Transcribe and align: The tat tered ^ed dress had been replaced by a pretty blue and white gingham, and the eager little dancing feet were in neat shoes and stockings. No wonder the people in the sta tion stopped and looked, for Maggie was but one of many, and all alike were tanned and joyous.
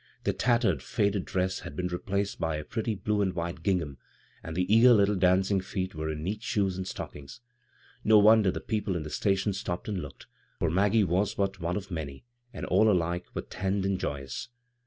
The 0.23 0.33
tat 0.33 0.63
tered 0.63 0.77
^ed 0.81 1.25
dress 1.25 1.59
had 1.59 1.75
been 1.75 1.87
replaced 1.89 2.39
by 2.39 2.55
a 2.55 2.63
pretty 2.65 2.95
blue 2.95 3.21
and 3.21 3.33
white 3.35 3.61
gingham, 3.61 3.99
and 4.41 4.55
the 4.55 4.65
eager 4.75 4.93
little 4.93 5.13
dancing 5.13 5.61
feet 5.61 5.93
were 5.93 6.09
in 6.09 6.23
neat 6.23 6.41
shoes 6.41 6.75
and 6.75 6.87
stockings. 6.87 7.39
No 8.03 8.17
wonder 8.17 8.49
the 8.49 8.61
people 8.61 8.95
in 8.95 9.03
the 9.03 9.11
sta 9.11 9.35
tion 9.35 9.53
stopped 9.53 9.87
and 9.87 10.01
looked, 10.01 10.25
for 10.57 10.71
Maggie 10.71 11.03
was 11.03 11.35
but 11.35 11.59
one 11.59 11.77
of 11.77 11.91
many, 11.91 12.25
and 12.51 12.65
all 12.65 12.89
alike 12.91 13.27
were 13.35 13.43
tanned 13.43 13.85
and 13.85 13.99
joyous. 13.99 14.49